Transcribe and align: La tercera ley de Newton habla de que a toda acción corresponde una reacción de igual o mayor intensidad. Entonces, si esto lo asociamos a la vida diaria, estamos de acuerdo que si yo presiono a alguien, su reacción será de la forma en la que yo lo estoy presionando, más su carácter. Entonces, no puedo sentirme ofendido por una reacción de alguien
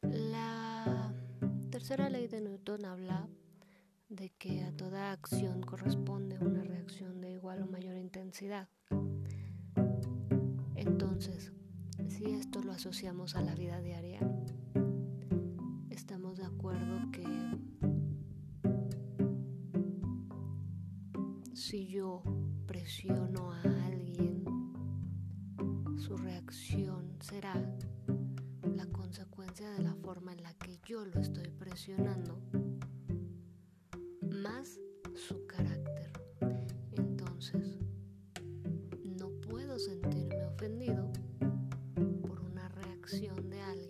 La 0.00 1.12
tercera 1.70 2.08
ley 2.08 2.26
de 2.26 2.40
Newton 2.40 2.86
habla 2.86 3.28
de 4.08 4.30
que 4.30 4.64
a 4.64 4.72
toda 4.74 5.12
acción 5.12 5.60
corresponde 5.60 6.38
una 6.38 6.64
reacción 6.64 7.20
de 7.20 7.32
igual 7.32 7.60
o 7.60 7.66
mayor 7.66 7.98
intensidad. 7.98 8.70
Entonces, 10.74 11.52
si 12.08 12.30
esto 12.30 12.62
lo 12.62 12.72
asociamos 12.72 13.36
a 13.36 13.42
la 13.42 13.54
vida 13.54 13.78
diaria, 13.82 14.20
estamos 15.90 16.38
de 16.38 16.46
acuerdo 16.46 17.10
que 17.10 17.26
si 21.52 21.88
yo 21.88 22.22
presiono 22.66 23.52
a 23.52 23.60
alguien, 23.84 24.44
su 25.98 26.16
reacción 26.16 27.18
será 27.20 27.54
de 29.72 29.82
la 29.82 29.94
forma 29.94 30.32
en 30.32 30.42
la 30.42 30.54
que 30.54 30.78
yo 30.86 31.04
lo 31.04 31.20
estoy 31.20 31.48
presionando, 31.50 32.40
más 34.42 34.78
su 35.14 35.46
carácter. 35.46 36.10
Entonces, 36.92 37.78
no 39.02 39.30
puedo 39.40 39.78
sentirme 39.78 40.44
ofendido 40.44 41.10
por 42.26 42.40
una 42.40 42.68
reacción 42.68 43.50
de 43.50 43.60
alguien 43.60 43.85